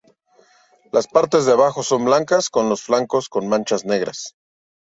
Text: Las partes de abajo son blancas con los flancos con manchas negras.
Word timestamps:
Las 0.91 1.07
partes 1.07 1.45
de 1.45 1.51
abajo 1.51 1.83
son 1.83 2.05
blancas 2.05 2.49
con 2.49 2.69
los 2.69 2.81
flancos 2.81 3.29
con 3.29 3.47
manchas 3.47 3.85
negras. 3.85 4.35